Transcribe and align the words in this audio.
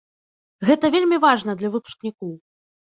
Гэта 0.71 0.91
вельмі 0.95 1.21
важна 1.27 1.51
для 1.61 1.69
выпускнікоў. 1.77 2.39